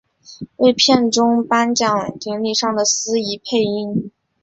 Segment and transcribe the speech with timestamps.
[0.55, 4.11] 为片中颁奖典礼上的司仪配音。